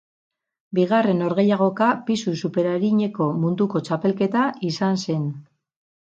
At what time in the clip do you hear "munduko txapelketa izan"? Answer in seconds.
3.43-4.99